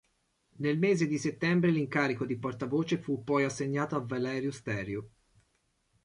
[0.55, 5.07] Nel mese di settembre l'incarico di portavoce fu poi assegnato a Valeriu Steriu.